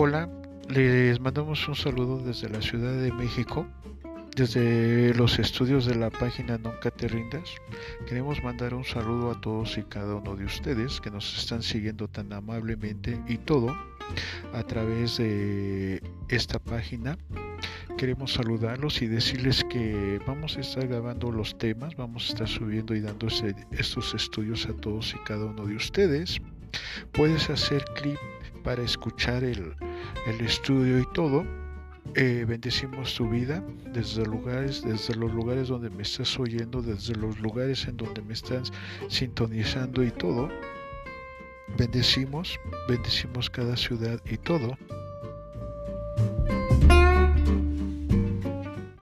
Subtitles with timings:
[0.00, 0.30] Hola,
[0.68, 3.66] les mandamos un saludo desde la Ciudad de México,
[4.36, 7.50] desde los estudios de la página Nunca Te Rindas.
[8.06, 12.06] Queremos mandar un saludo a todos y cada uno de ustedes que nos están siguiendo
[12.06, 13.76] tan amablemente y todo
[14.52, 17.18] a través de esta página.
[17.96, 22.94] Queremos saludarlos y decirles que vamos a estar grabando los temas, vamos a estar subiendo
[22.94, 23.26] y dando
[23.72, 26.40] estos estudios a todos y cada uno de ustedes.
[27.10, 28.20] Puedes hacer clic
[28.62, 29.44] para escuchar
[30.26, 31.44] el, estudio y todo.
[32.14, 33.62] Eh, bendecimos tu vida
[33.92, 38.32] desde lugares, desde los lugares donde me estás oyendo, desde los lugares en donde me
[38.32, 38.72] estás
[39.08, 40.48] sintonizando y todo.
[41.76, 44.76] Bendecimos, bendecimos cada ciudad y todo.